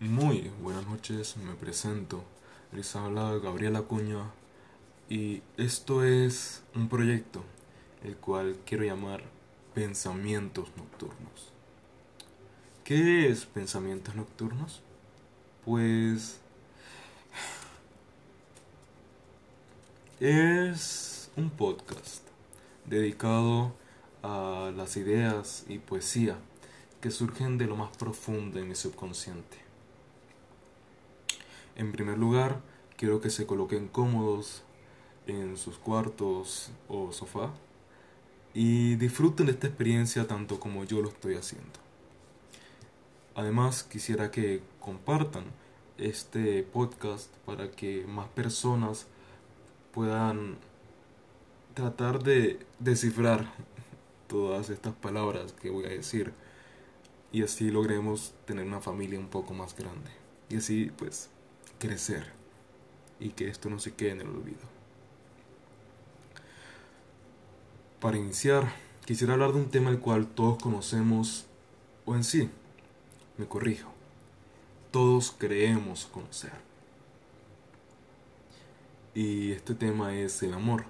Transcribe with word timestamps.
Muy 0.00 0.50
buenas 0.60 0.84
noches, 0.88 1.36
me 1.36 1.54
presento. 1.54 2.24
Les 2.72 2.96
habla 2.96 3.38
Gabriela 3.38 3.78
Acuña 3.78 4.32
y 5.08 5.40
esto 5.56 6.02
es 6.02 6.64
un 6.74 6.88
proyecto 6.88 7.44
el 8.02 8.16
cual 8.16 8.56
quiero 8.66 8.82
llamar 8.82 9.22
Pensamientos 9.72 10.70
Nocturnos. 10.76 11.52
¿Qué 12.82 13.28
es 13.28 13.46
Pensamientos 13.46 14.16
Nocturnos? 14.16 14.82
Pues 15.64 16.40
es 20.18 21.30
un 21.36 21.50
podcast 21.50 22.22
dedicado 22.84 23.72
a 24.24 24.72
las 24.76 24.96
ideas 24.96 25.64
y 25.68 25.78
poesía 25.78 26.36
que 27.00 27.12
surgen 27.12 27.58
de 27.58 27.66
lo 27.66 27.76
más 27.76 27.96
profundo 27.96 28.58
de 28.58 28.64
mi 28.64 28.74
subconsciente. 28.74 29.63
En 31.76 31.92
primer 31.92 32.18
lugar, 32.18 32.60
quiero 32.96 33.20
que 33.20 33.30
se 33.30 33.46
coloquen 33.46 33.88
cómodos 33.88 34.62
en 35.26 35.56
sus 35.56 35.78
cuartos 35.78 36.70
o 36.88 37.12
sofá 37.12 37.50
y 38.52 38.94
disfruten 38.96 39.46
de 39.46 39.52
esta 39.52 39.66
experiencia 39.66 40.26
tanto 40.26 40.60
como 40.60 40.84
yo 40.84 41.00
lo 41.02 41.08
estoy 41.08 41.34
haciendo. 41.34 41.80
Además, 43.34 43.82
quisiera 43.82 44.30
que 44.30 44.62
compartan 44.78 45.44
este 45.98 46.62
podcast 46.62 47.34
para 47.46 47.70
que 47.70 48.04
más 48.06 48.28
personas 48.28 49.06
puedan 49.92 50.56
tratar 51.74 52.22
de 52.22 52.60
descifrar 52.78 53.52
todas 54.28 54.70
estas 54.70 54.94
palabras 54.94 55.52
que 55.52 55.70
voy 55.70 55.86
a 55.86 55.88
decir 55.88 56.32
y 57.32 57.42
así 57.42 57.70
logremos 57.70 58.34
tener 58.46 58.64
una 58.64 58.80
familia 58.80 59.18
un 59.18 59.28
poco 59.28 59.54
más 59.54 59.76
grande 59.76 60.10
y 60.48 60.56
así 60.56 60.92
pues 60.96 61.30
crecer 61.78 62.32
y 63.20 63.30
que 63.30 63.48
esto 63.48 63.70
no 63.70 63.78
se 63.78 63.94
quede 63.94 64.10
en 64.10 64.20
el 64.20 64.28
olvido. 64.28 64.74
Para 68.00 68.18
iniciar, 68.18 68.70
quisiera 69.06 69.32
hablar 69.32 69.52
de 69.52 69.60
un 69.60 69.70
tema 69.70 69.90
el 69.90 69.98
cual 69.98 70.26
todos 70.26 70.62
conocemos 70.62 71.46
o 72.04 72.14
en 72.14 72.24
sí, 72.24 72.50
me 73.38 73.46
corrijo, 73.46 73.90
todos 74.90 75.34
creemos 75.36 76.06
conocer. 76.06 76.52
Y 79.14 79.52
este 79.52 79.74
tema 79.74 80.14
es 80.14 80.42
el 80.42 80.54
amor. 80.54 80.84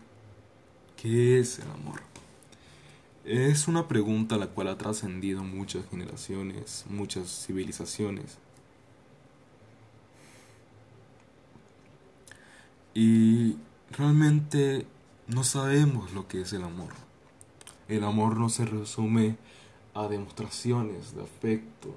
¿Qué 0.96 1.38
es 1.38 1.58
el 1.58 1.70
amor? 1.70 2.00
Es 3.24 3.68
una 3.68 3.86
pregunta 3.86 4.36
la 4.36 4.48
cual 4.48 4.68
ha 4.68 4.78
trascendido 4.78 5.44
muchas 5.44 5.88
generaciones, 5.88 6.84
muchas 6.88 7.46
civilizaciones. 7.46 8.38
Y 12.94 13.56
realmente 13.90 14.86
no 15.26 15.42
sabemos 15.42 16.12
lo 16.12 16.28
que 16.28 16.42
es 16.42 16.52
el 16.52 16.62
amor. 16.62 16.90
El 17.88 18.04
amor 18.04 18.38
no 18.38 18.48
se 18.48 18.64
resume 18.64 19.36
a 19.94 20.08
demostraciones 20.08 21.14
de 21.14 21.22
afecto, 21.22 21.94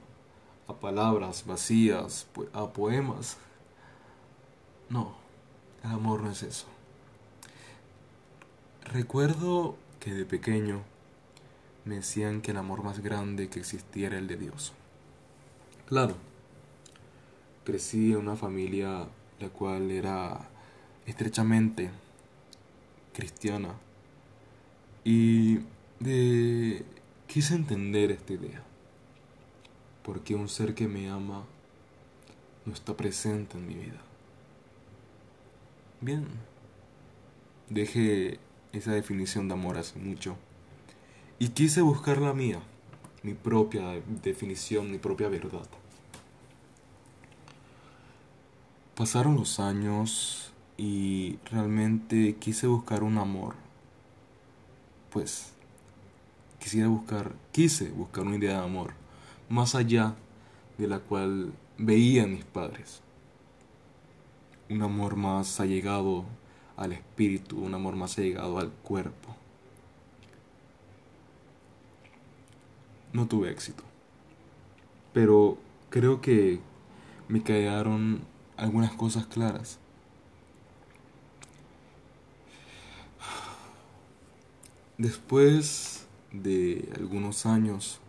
a 0.68 0.74
palabras 0.74 1.46
vacías, 1.46 2.28
a 2.54 2.68
poemas. 2.74 3.38
No, 4.90 5.16
el 5.84 5.92
amor 5.92 6.24
no 6.24 6.32
es 6.32 6.44
eso. 6.44 6.66
Recuerdo 8.84 9.76
que 10.00 10.14
de 10.14 10.26
pequeño 10.26 10.82
me 11.86 11.96
decían 11.96 12.42
que 12.42 12.52
el 12.52 12.58
amor 12.58 12.84
más 12.84 13.00
grande 13.00 13.50
que 13.50 13.60
existía 13.60 14.08
era 14.08 14.18
el 14.18 14.28
de 14.28 14.38
Dios. 14.38 14.74
Claro, 15.86 16.16
crecí 17.64 18.12
en 18.12 18.18
una 18.18 18.36
familia 18.36 19.08
la 19.40 19.50
cual 19.50 19.92
era 19.92 20.50
estrechamente 21.08 21.90
cristiana 23.14 23.74
y 25.04 25.60
de 26.00 26.86
quise 27.26 27.56
entender 27.56 28.12
esta 28.12 28.34
idea. 28.34 28.62
Porque 30.04 30.36
un 30.36 30.48
ser 30.48 30.76
que 30.76 30.88
me 30.88 31.10
ama 31.10 31.44
no 32.66 32.74
está 32.74 32.96
presente 32.96 33.58
en 33.58 33.68
mi 33.68 33.74
vida. 33.74 34.02
Bien, 36.00 36.28
dejé 37.70 38.40
esa 38.72 38.92
definición 38.92 39.48
de 39.48 39.56
amor 39.56 39.78
hace 39.78 39.98
mucho 39.98 40.38
y 41.40 41.50
quise 41.50 41.82
buscar 41.82 42.20
la 42.20 42.34
mía, 42.34 42.60
mi 43.24 43.34
propia 43.34 44.02
definición, 44.24 44.92
mi 44.92 44.98
propia 44.98 45.30
verdad. 45.30 45.68
Pasaron 48.96 49.36
los 49.36 49.60
años 49.60 50.47
y 50.78 51.38
realmente 51.52 52.36
quise 52.36 52.68
buscar 52.68 53.04
un 53.04 53.18
amor. 53.18 53.56
Pues 55.12 55.52
quisiera 56.60 56.88
buscar, 56.88 57.34
quise 57.52 57.90
buscar 57.90 58.26
una 58.26 58.38
idea 58.38 58.60
de 58.60 58.66
amor 58.66 58.94
más 59.50 59.76
allá 59.76 60.16
de 60.78 60.88
la 60.88 61.00
cual 61.00 61.54
veían 61.78 62.34
mis 62.34 62.46
padres. 62.46 63.02
Un 64.70 64.82
amor 64.82 65.16
más 65.16 65.60
allegado 65.60 66.26
al 66.76 66.92
espíritu, 66.92 67.60
un 67.60 67.74
amor 67.74 67.96
más 67.96 68.18
allegado 68.18 68.60
al 68.60 68.72
cuerpo. 68.72 69.36
no 73.18 73.28
tuve 73.28 73.52
éxito. 73.52 73.84
Pero 75.14 75.58
creo 75.90 76.22
que 76.22 76.60
me 77.28 77.44
quedaron 77.44 78.22
algunas 78.56 78.94
cosas 78.94 79.26
claras. 79.26 79.80
Después 84.98 86.08
de 86.32 86.90
algunos 86.96 87.46
años 87.46 88.00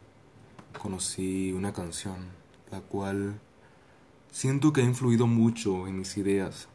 conocí 0.81 1.53
una 1.53 1.75
canción, 1.75 2.17
la 2.71 2.81
cual 2.81 3.39
siento 4.31 4.73
que 4.73 4.81
ha 4.81 4.85
influido 4.85 5.27
mucho 5.27 5.87
en 5.87 5.99
mis 5.99 6.17
ideas 6.17 6.67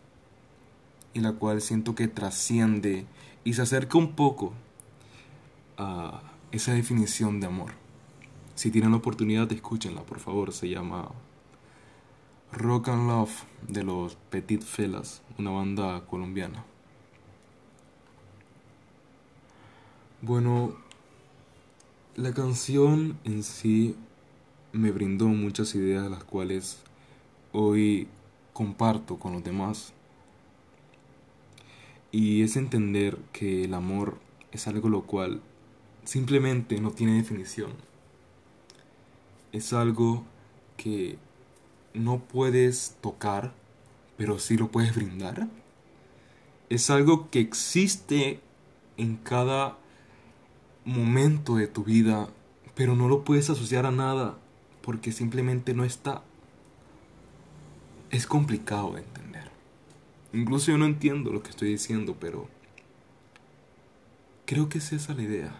y 1.16 1.19
la 1.22 1.34
cual 1.34 1.62
siento 1.62 1.96
que 1.96 2.07
trasciende 2.07 3.07
y 3.44 3.53
se 3.53 3.63
acerca 3.63 3.97
un 3.97 4.13
poco 4.13 4.53
a 5.78 6.22
esa 6.52 6.73
definición 6.73 7.40
de 7.40 7.47
amor. 7.47 7.72
Si 8.53 8.69
tienen 8.69 8.91
la 8.91 8.97
oportunidad, 8.97 9.52
escúchenla, 9.52 10.03
por 10.03 10.19
favor. 10.19 10.53
Se 10.53 10.69
llama 10.69 11.09
Rock 12.52 12.90
and 12.90 13.07
Love 13.07 13.34
de 13.68 13.84
los 13.84 14.16
Petit 14.29 14.62
Felas, 14.62 15.23
una 15.40 15.50
banda 15.50 16.06
colombiana. 16.06 16.66
Bueno, 20.25 20.73
la 22.16 22.34
canción 22.34 23.19
en 23.25 23.44
sí 23.44 23.97
me 24.72 24.89
brindó 24.91 25.28
muchas 25.28 25.75
ideas 25.75 26.09
las 26.09 26.23
cuales 26.23 26.79
hoy 27.51 28.07
comparto 28.53 29.19
con 29.19 29.34
los 29.34 29.44
demás. 29.44 29.91
Y 32.13 32.41
es 32.41 32.56
entender 32.56 33.17
que 33.34 33.66
el 33.66 33.73
amor 33.73 34.17
es 34.53 34.66
algo 34.69 34.88
lo 34.88 35.01
cual 35.01 35.41
simplemente 36.06 36.79
no 36.79 36.91
tiene 36.91 37.16
definición 37.16 37.73
es 39.51 39.73
algo 39.73 40.23
que 40.78 41.17
no 41.94 42.19
puedes 42.19 42.95
tocar, 43.01 43.53
pero 44.16 44.40
sí 44.40 44.55
lo 44.55 44.72
puedes 44.72 44.95
brindar. 44.95 45.50
Es 46.69 46.90
algo 46.90 47.29
que 47.29 47.41
existe 47.41 48.40
en 48.95 49.17
cada 49.17 49.78
momento 50.85 51.55
de 51.55 51.67
tu 51.67 51.83
vida, 51.83 52.27
pero 52.75 52.95
no 52.95 53.07
lo 53.07 53.23
puedes 53.23 53.49
asociar 53.49 53.85
a 53.85 53.91
nada 53.91 54.38
porque 54.81 55.11
simplemente 55.11 55.73
no 55.73 55.83
está. 55.83 56.23
Es 58.11 58.28
complicado 58.28 58.93
de 58.93 59.02
entender. 59.02 59.49
Incluso 60.34 60.72
yo 60.72 60.78
no 60.78 60.85
entiendo 60.85 61.31
lo 61.31 61.41
que 61.41 61.52
estoy 61.52 61.69
diciendo, 61.69 62.17
pero 62.19 62.47
creo 64.46 64.69
que 64.69 64.79
es 64.79 64.91
esa 64.91 65.13
la 65.13 65.23
idea, 65.23 65.55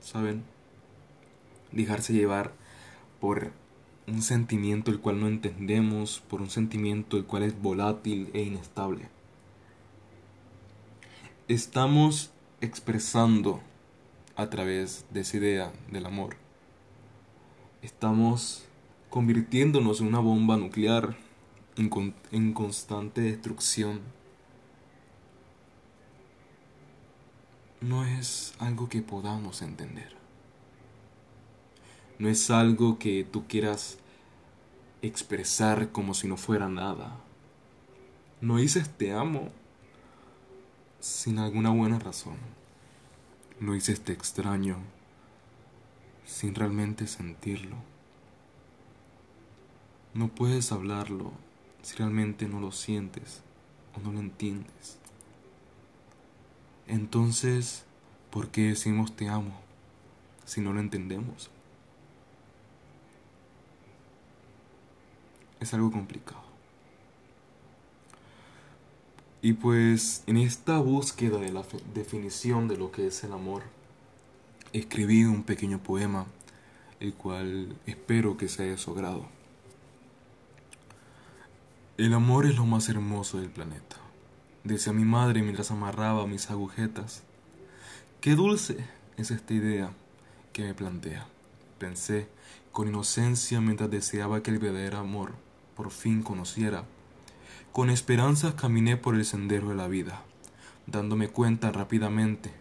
¿saben? 0.00 0.44
Dejarse 1.72 2.12
llevar 2.12 2.52
por 3.20 3.52
un 4.06 4.22
sentimiento 4.22 4.90
el 4.90 5.00
cual 5.00 5.20
no 5.20 5.28
entendemos, 5.28 6.22
por 6.28 6.40
un 6.40 6.50
sentimiento 6.50 7.16
el 7.16 7.24
cual 7.24 7.42
es 7.42 7.60
volátil 7.60 8.30
e 8.34 8.42
inestable. 8.42 9.08
Estamos 11.48 12.30
expresando 12.60 13.60
a 14.36 14.50
través 14.50 15.04
de 15.10 15.20
esa 15.20 15.36
idea 15.36 15.72
del 15.90 16.06
amor. 16.06 16.36
Estamos 17.82 18.64
convirtiéndonos 19.10 20.00
en 20.00 20.08
una 20.08 20.20
bomba 20.20 20.56
nuclear 20.56 21.16
en, 21.76 22.52
constante 22.52 23.20
destrucción. 23.20 24.00
No 27.80 28.04
es 28.04 28.54
algo 28.58 28.88
que 28.88 29.02
podamos 29.02 29.60
entender 29.60 30.24
no 32.18 32.28
es 32.28 32.50
algo 32.50 32.98
que 32.98 33.24
tú 33.24 33.46
quieras 33.46 33.98
expresar 35.02 35.90
como 35.90 36.14
si 36.14 36.28
no 36.28 36.36
fuera 36.36 36.68
nada. 36.68 37.16
No 38.40 38.56
dices 38.56 38.88
te 38.88 39.12
amo 39.12 39.50
sin 41.00 41.38
alguna 41.38 41.70
buena 41.70 41.98
razón. 41.98 42.36
No 43.60 43.72
dices 43.72 44.00
te 44.02 44.12
extraño 44.12 44.78
sin 46.26 46.54
realmente 46.54 47.06
sentirlo. 47.06 47.76
No 50.12 50.28
puedes 50.28 50.72
hablarlo 50.72 51.32
si 51.82 51.96
realmente 51.96 52.48
no 52.48 52.60
lo 52.60 52.72
sientes 52.72 53.42
o 53.96 54.00
no 54.00 54.12
lo 54.12 54.20
entiendes. 54.20 54.98
Entonces, 56.86 57.84
¿por 58.30 58.48
qué 58.48 58.68
decimos 58.68 59.14
te 59.16 59.28
amo 59.28 59.60
si 60.44 60.60
no 60.60 60.72
lo 60.72 60.80
entendemos? 60.80 61.50
Es 65.60 65.72
algo 65.72 65.90
complicado. 65.90 66.53
Y 69.44 69.52
pues 69.52 70.22
en 70.26 70.38
esta 70.38 70.78
búsqueda 70.78 71.36
de 71.36 71.52
la 71.52 71.62
definición 71.92 72.66
de 72.66 72.78
lo 72.78 72.90
que 72.90 73.08
es 73.08 73.24
el 73.24 73.32
amor, 73.34 73.62
escribí 74.72 75.26
un 75.26 75.42
pequeño 75.42 75.80
poema, 75.80 76.24
el 76.98 77.12
cual 77.12 77.76
espero 77.84 78.38
que 78.38 78.48
sea 78.48 78.64
de 78.64 78.78
su 78.78 78.92
agrado. 78.92 79.26
El 81.98 82.14
amor 82.14 82.46
es 82.46 82.56
lo 82.56 82.64
más 82.64 82.88
hermoso 82.88 83.38
del 83.38 83.50
planeta, 83.50 83.96
decía 84.62 84.94
mi 84.94 85.04
madre 85.04 85.42
mientras 85.42 85.70
amarraba 85.70 86.26
mis 86.26 86.50
agujetas. 86.50 87.22
Qué 88.22 88.36
dulce 88.36 88.78
es 89.18 89.30
esta 89.30 89.52
idea 89.52 89.92
que 90.54 90.62
me 90.62 90.72
plantea, 90.72 91.26
pensé 91.78 92.28
con 92.72 92.88
inocencia 92.88 93.60
mientras 93.60 93.90
deseaba 93.90 94.42
que 94.42 94.52
el 94.52 94.58
verdadero 94.58 95.00
amor 95.00 95.32
por 95.76 95.90
fin 95.90 96.22
conociera. 96.22 96.86
Con 97.74 97.90
esperanzas 97.90 98.54
caminé 98.54 98.96
por 98.96 99.16
el 99.16 99.24
sendero 99.24 99.70
de 99.70 99.74
la 99.74 99.88
vida, 99.88 100.22
dándome 100.86 101.26
cuenta 101.26 101.72
rápidamente 101.72 102.52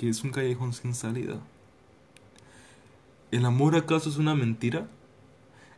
que 0.00 0.08
es 0.08 0.24
un 0.24 0.32
callejón 0.32 0.72
sin 0.72 0.94
salida. 0.94 1.38
¿El 3.30 3.46
amor 3.46 3.76
acaso 3.76 4.08
es 4.08 4.16
una 4.16 4.34
mentira? 4.34 4.88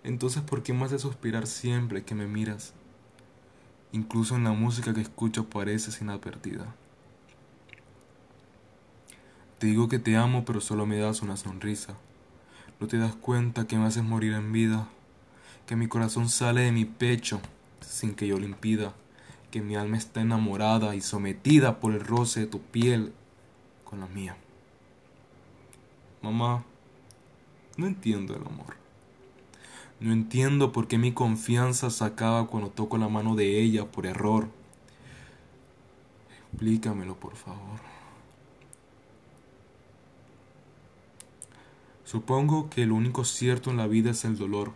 Entonces, 0.03 0.41
¿por 0.41 0.63
qué 0.63 0.73
me 0.73 0.87
hace 0.87 0.99
suspirar 0.99 1.47
siempre 1.47 2.05
que 2.05 2.15
me 2.15 2.27
miras? 2.27 2.73
Incluso 3.93 4.35
en 4.35 4.45
la 4.45 4.53
música 4.53 4.95
que 4.95 5.03
escucho 5.03 5.51
pareces 5.51 6.01
inadvertida. 6.01 6.75
Te 9.59 9.67
digo 9.67 9.91
que 9.91 9.99
te 9.99 10.17
amo, 10.17 10.47
pero 10.47 10.63
solo 10.63 10.87
me 10.87 10.97
das 10.97 11.21
una 11.21 11.37
sonrisa. 11.37 11.99
No 12.81 12.87
te 12.87 12.97
das 12.97 13.15
cuenta 13.15 13.67
que 13.67 13.77
me 13.77 13.85
haces 13.85 14.05
morir 14.05 14.33
en 14.33 14.53
vida, 14.53 14.89
que 15.67 15.77
mi 15.77 15.87
corazón 15.87 16.31
sale 16.31 16.63
de 16.63 16.73
mi 16.73 16.87
pecho 16.87 17.43
sin 17.89 18.15
que 18.15 18.27
yo 18.27 18.39
lo 18.39 18.45
impida, 18.45 18.95
que 19.51 19.63
mi 19.63 19.75
alma 19.75 19.97
está 19.97 20.21
enamorada 20.21 20.95
y 20.95 21.01
sometida 21.01 21.81
por 21.81 21.95
el 21.95 22.01
roce 22.01 22.41
de 22.41 22.47
tu 22.47 22.61
piel 22.61 23.13
con 23.85 24.01
la 24.01 24.07
mía. 24.07 24.37
Mamá, 26.23 26.65
no 27.77 27.87
entiendo 27.87 28.37
el 28.37 28.43
amor. 28.43 28.77
No 30.01 30.13
entiendo 30.13 30.71
por 30.71 30.87
qué 30.87 30.99
mi 30.99 31.13
confianza 31.13 31.91
se 31.91 32.05
acaba 32.05 32.47
cuando 32.47 32.71
toco 32.71 32.99
la 32.99 33.09
mano 33.09 33.35
de 33.35 33.61
ella 33.61 33.87
por 33.87 34.07
error. 34.07 34.49
Explícamelo, 36.53 37.17
por 37.17 37.37
favor. 37.37 37.81
Supongo 42.05 42.71
que 42.71 42.87
lo 42.87 42.95
único 42.95 43.25
cierto 43.25 43.71
en 43.71 43.77
la 43.77 43.87
vida 43.87 44.11
es 44.11 44.25
el 44.25 44.37
dolor. 44.37 44.73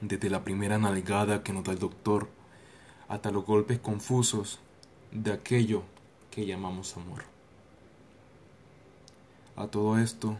Desde 0.00 0.30
la 0.30 0.44
primera 0.44 0.78
nalgada 0.78 1.42
que 1.42 1.52
nota 1.52 1.72
el 1.72 1.78
doctor 1.78 2.28
hasta 3.08 3.30
los 3.30 3.44
golpes 3.44 3.78
confusos 3.78 4.60
de 5.12 5.32
aquello 5.32 5.82
que 6.30 6.46
llamamos 6.46 6.96
amor. 6.96 7.24
A 9.56 9.66
todo 9.66 9.98
esto, 9.98 10.36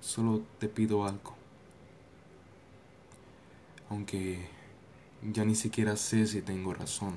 solo 0.00 0.42
te 0.58 0.68
pido 0.68 1.06
algo 1.06 1.38
aunque 3.90 4.46
ya 5.22 5.44
ni 5.44 5.54
siquiera 5.54 5.96
sé 5.96 6.26
si 6.26 6.42
tengo 6.42 6.74
razón. 6.74 7.16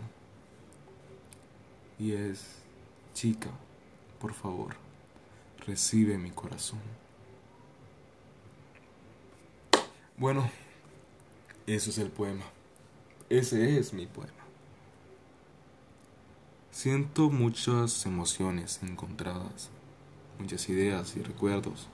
Y 1.99 2.13
es, 2.13 2.61
chica, 3.13 3.49
por 4.19 4.33
favor, 4.33 4.75
recibe 5.65 6.17
mi 6.17 6.31
corazón. 6.31 6.79
Bueno, 10.17 10.49
eso 11.67 11.89
es 11.89 11.97
el 11.97 12.09
poema. 12.09 12.45
Ese 13.29 13.77
es 13.77 13.93
mi 13.93 14.07
poema. 14.07 14.33
Siento 16.71 17.29
muchas 17.29 18.05
emociones 18.05 18.79
encontradas, 18.81 19.69
muchas 20.39 20.67
ideas 20.69 21.15
y 21.15 21.21
recuerdos, 21.21 21.87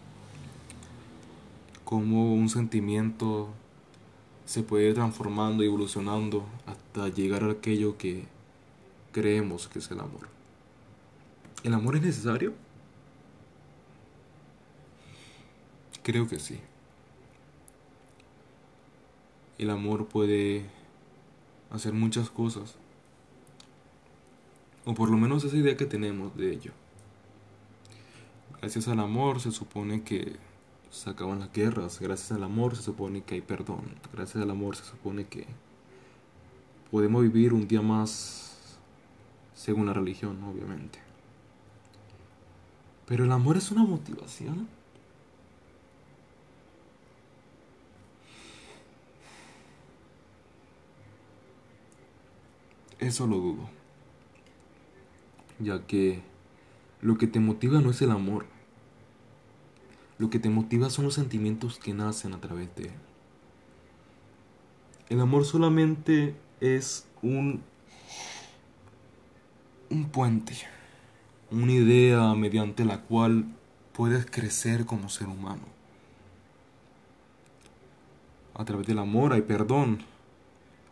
como 1.84 2.34
un 2.34 2.50
sentimiento 2.50 3.50
se 4.46 4.64
puede 4.64 4.90
ir 4.90 4.94
transformando 4.94 5.64
y 5.64 5.68
evolucionando 5.68 6.46
hasta 6.66 7.10
llegar 7.10 7.44
a 7.44 7.52
aquello 7.52 7.98
que 7.98 8.26
creemos 9.12 9.68
que 9.68 9.80
es 9.80 9.92
el 9.92 10.00
amor. 10.00 10.30
¿El 11.64 11.74
amor 11.74 11.96
es 11.96 12.04
necesario? 12.04 12.54
Creo 16.04 16.28
que 16.28 16.40
sí. 16.40 16.60
El 19.58 19.70
amor 19.70 20.08
puede 20.08 20.66
hacer 21.72 21.94
muchas 21.94 22.30
cosas. 22.30 22.76
O 24.86 24.94
por 24.94 25.10
lo 25.10 25.18
menos 25.18 25.44
esa 25.44 25.58
idea 25.58 25.76
que 25.76 25.86
tenemos 25.86 26.36
de 26.38 26.52
ello. 26.52 26.72
Gracias 28.62 28.88
al 28.88 29.00
amor 29.00 29.40
se 29.40 29.52
supone 29.52 30.04
que 30.04 30.38
se 30.90 31.10
acaban 31.10 31.40
las 31.40 31.52
guerras, 31.52 32.00
gracias 32.00 32.32
al 32.32 32.44
amor 32.44 32.76
se 32.76 32.84
supone 32.84 33.22
que 33.22 33.36
hay 33.36 33.42
perdón, 33.42 33.84
gracias 34.14 34.42
al 34.42 34.50
amor 34.50 34.76
se 34.76 34.86
supone 34.86 35.26
que 35.26 35.46
podemos 36.90 37.22
vivir 37.22 37.54
un 37.54 37.68
día 37.68 37.82
más 37.82 38.80
según 39.54 39.88
la 39.88 39.94
religión, 39.94 40.42
obviamente. 40.44 41.00
Pero 43.06 43.26
el 43.26 43.32
amor 43.32 43.58
es 43.58 43.72
una 43.72 43.84
motivación. 43.84 44.68
Eso 53.00 53.28
lo 53.28 53.38
dudo. 53.38 53.70
Ya 55.60 55.86
que 55.86 56.22
lo 57.02 57.18
que 57.18 57.28
te 57.28 57.40
motiva 57.40 57.80
no 57.80 57.92
es 57.92 58.02
el 58.02 58.12
amor, 58.12 58.46
lo 60.18 60.30
que 60.30 60.40
te 60.40 60.50
motiva 60.50 60.90
son 60.90 61.06
los 61.06 61.14
sentimientos 61.14 61.78
que 61.78 61.94
nacen 61.94 62.34
a 62.34 62.42
través 62.42 62.74
de 62.76 62.84
él. 62.84 62.92
El 65.10 65.22
amor 65.22 65.46
solamente 65.46 66.36
es 66.60 67.08
un, 67.22 67.62
un 69.90 70.10
puente, 70.10 70.54
una 71.52 71.72
idea 71.72 72.34
mediante 72.34 72.84
la 72.84 73.02
cual 73.02 73.46
puedes 73.94 74.26
crecer 74.26 74.86
como 74.86 75.08
ser 75.10 75.28
humano. 75.28 75.64
A 78.56 78.66
través 78.66 78.88
del 78.88 78.98
amor 78.98 79.34
hay 79.34 79.44
perdón, 79.44 80.00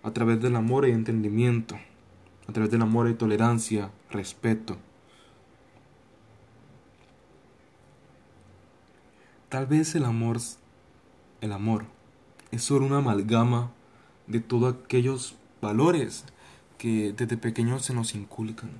a 0.03 0.11
través 0.11 0.39
del 0.39 0.55
amor 0.55 0.85
hay 0.85 0.91
entendimiento, 0.91 1.77
a 2.47 2.51
través 2.51 2.71
del 2.71 2.81
amor 2.81 3.07
hay 3.07 3.15
tolerancia, 3.15 3.91
respeto, 4.11 4.77
Tal 9.55 9.67
vez 9.67 9.95
el 9.95 10.03
amor, 10.03 10.37
el 11.39 11.53
amor 11.53 11.85
es 12.51 12.61
solo 12.61 12.87
una 12.87 12.97
amalgama 12.97 13.71
de 14.27 14.41
todos 14.41 14.75
aquellos 14.75 15.35
valores 15.61 16.25
que 16.77 17.13
desde 17.13 17.37
pequeños 17.37 17.85
se 17.85 17.93
nos 17.93 18.15
inculcan. 18.15 18.71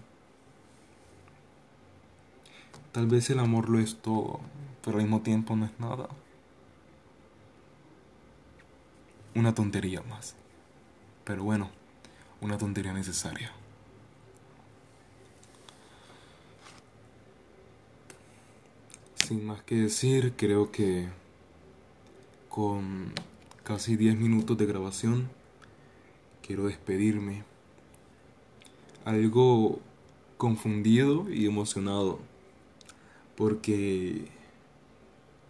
Tal 2.92 3.08
vez 3.08 3.30
el 3.30 3.40
amor 3.40 3.70
lo 3.70 3.80
es 3.80 4.02
todo, 4.02 4.42
pero 4.84 4.98
al 4.98 5.04
mismo 5.04 5.22
tiempo 5.22 5.56
no 5.56 5.64
es 5.64 5.80
nada. 5.80 6.10
Una 9.34 9.54
tontería 9.54 10.02
más. 10.02 10.36
Pero 11.24 11.46
bueno, 11.46 11.70
una 12.46 12.58
tontería 12.58 12.94
necesaria. 12.94 13.52
Sin 19.16 19.46
más 19.46 19.64
que 19.64 19.76
decir, 19.76 20.34
creo 20.38 20.72
que 20.72 21.08
con 22.48 23.12
casi 23.64 23.96
10 23.96 24.16
minutos 24.18 24.58
de 24.58 24.68
grabación 24.68 25.30
quiero 26.46 26.68
despedirme. 26.68 27.44
Algo 29.04 29.80
confundido 30.38 31.30
y 31.32 31.48
emocionado 31.48 32.20
porque 33.36 34.28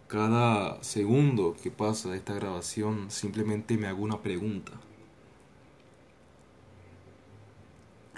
cada 0.08 0.82
segundo 0.82 1.56
que 1.62 1.70
pasa 1.70 2.16
esta 2.16 2.34
grabación 2.34 3.10
simplemente 3.10 3.76
me 3.76 3.86
hago 3.86 4.02
una 4.02 4.22
pregunta. 4.22 4.72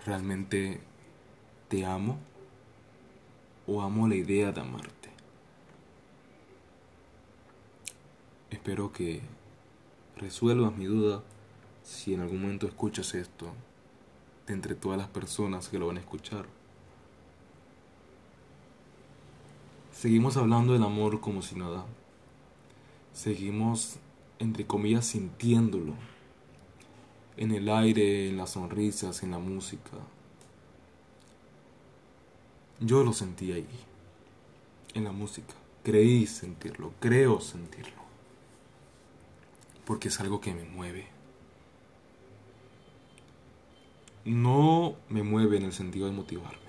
¿Realmente 0.09 0.81
te 1.69 1.85
amo? 1.85 2.19
¿O 3.67 3.83
amo 3.83 4.09
la 4.09 4.15
idea 4.15 4.53
de 4.53 4.62
amarte? 4.62 5.11
Espero 8.49 8.91
que 8.91 9.21
resuelvas 10.17 10.75
mi 10.75 10.87
duda 10.87 11.23
si 11.83 12.15
en 12.15 12.21
algún 12.21 12.41
momento 12.41 12.67
escuchas 12.67 13.12
esto 13.15 13.53
de 14.47 14.55
entre 14.55 14.75
todas 14.75 14.97
las 14.97 15.09
personas 15.09 15.69
que 15.69 15.79
lo 15.79 15.88
van 15.88 15.99
a 15.99 16.00
escuchar. 16.00 16.47
Seguimos 19.93 20.38
hablando 20.38 20.73
del 20.73 20.85
amor 20.85 21.21
como 21.21 21.43
si 21.43 21.55
nada. 21.55 21.85
Seguimos, 23.12 23.99
entre 24.38 24.67
comillas, 24.67 25.05
sintiéndolo. 25.05 25.93
En 27.38 27.52
el 27.52 27.71
aire, 27.71 28.28
en 28.28 28.37
las 28.37 28.50
sonrisas, 28.50 29.23
en 29.23 29.30
la 29.30 29.38
música. 29.38 29.92
Yo 32.80 33.02
lo 33.02 33.14
sentí 33.14 33.52
ahí, 33.52 33.66
en 34.92 35.04
la 35.04 35.12
música. 35.12 35.54
Creí 35.83 36.26
sentirlo, 36.26 36.92
creo 37.00 37.40
sentirlo. 37.40 38.02
Porque 39.87 40.09
es 40.09 40.21
algo 40.21 40.42
que 40.42 40.52
me 40.52 40.64
mueve. 40.64 41.07
No 44.26 44.97
me 45.09 45.23
mueve 45.23 45.57
en 45.57 45.62
el 45.62 45.73
sentido 45.73 46.07
de 46.07 46.12
motivarme 46.12 46.68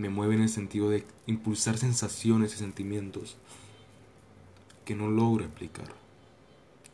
me 0.00 0.08
mueve 0.08 0.34
en 0.34 0.42
el 0.42 0.48
sentido 0.48 0.88
de 0.88 1.04
impulsar 1.26 1.76
sensaciones 1.76 2.54
y 2.54 2.56
sentimientos 2.56 3.36
que 4.84 4.94
no 4.94 5.08
logro 5.08 5.44
explicar. 5.44 5.92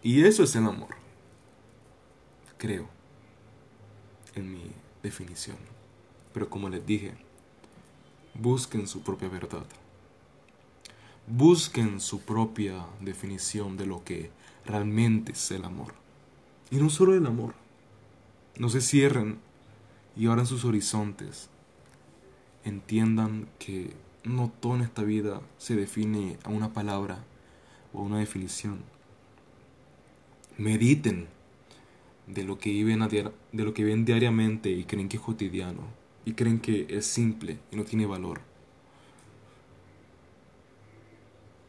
Y 0.03 0.25
eso 0.25 0.43
es 0.43 0.57
el 0.57 0.67
amor, 0.67 0.97
creo, 2.67 2.89
en 4.35 4.53
mi 4.53 4.73
definición. 5.01 5.57
Pero 6.35 6.51
como 6.51 6.69
les 6.69 6.85
dije, 6.85 7.15
busquen 8.35 8.89
su 8.89 9.03
propia 9.03 9.29
verdad. 9.29 9.65
Busquen 11.29 12.01
su 12.01 12.23
propia 12.23 12.85
definición 13.01 13.77
de 13.77 13.87
lo 13.87 14.03
que 14.03 14.33
realmente 14.65 15.31
es 15.31 15.51
el 15.53 15.65
amor. 15.65 15.95
Y 16.73 16.77
no 16.77 16.91
solo 16.91 17.15
el 17.15 17.25
amor. 17.25 17.55
No 18.59 18.69
se 18.69 18.81
cierren 18.81 19.39
y 20.17 20.27
abran 20.27 20.47
sus 20.47 20.65
horizontes 20.65 21.49
entiendan 22.65 23.47
que 23.61 23.95
no 24.25 24.51
todo 24.61 24.83
esta 24.83 25.05
vida 25.05 25.41
se 25.57 25.77
define 25.77 26.37
a 26.43 26.49
una 26.49 26.73
palabra 26.73 27.23
o 27.93 28.01
a 28.01 28.03
una 28.03 28.19
definición. 28.19 28.81
Mediten 30.59 31.29
de 32.27 32.45
lo 32.45 32.59
que 32.59 32.71
viven, 32.71 33.01
de 33.09 33.65
lo 33.65 33.75
que 33.75 33.85
ven 33.85 34.05
diariamente 34.05 34.71
y 34.71 34.85
creen 34.85 35.09
que 35.09 35.17
es 35.17 35.23
cotidiano 35.23 35.83
y 36.25 36.33
creen 36.33 36.61
que 36.61 36.87
es 36.91 37.07
simple 37.07 37.59
y 37.71 37.77
no 37.77 37.85
tiene 37.85 38.07
valor. 38.07 38.41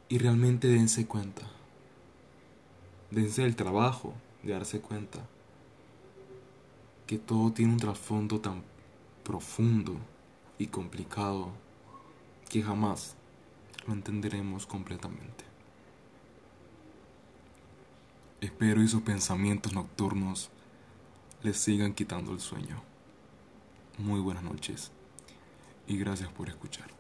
Y 0.10 0.18
realmente 0.18 0.68
dense 0.68 1.06
cuenta. 1.06 1.44
Dense 3.12 3.44
el 3.44 3.56
trabajo 3.56 4.14
de 4.44 4.54
darse 4.54 4.82
cuenta 4.82 5.28
que 7.06 7.18
todo 7.18 7.52
tiene 7.54 7.74
un 7.74 7.80
trasfondo 7.80 8.40
tan 8.42 8.64
profundo 9.24 9.96
y 10.58 10.68
complicado 10.68 11.52
que 12.50 12.64
jamás 12.64 13.16
lo 13.86 13.94
entenderemos 13.94 14.66
completamente. 14.66 15.47
Espero 18.40 18.84
y 18.84 18.88
sus 18.88 19.02
pensamientos 19.02 19.74
nocturnos 19.74 20.52
les 21.42 21.58
sigan 21.58 21.94
quitando 21.94 22.34
el 22.34 22.40
sueño. 22.40 22.84
Muy 23.98 24.20
buenas 24.20 24.44
noches 24.44 24.92
y 25.88 25.98
gracias 25.98 26.30
por 26.30 26.48
escuchar. 26.48 26.97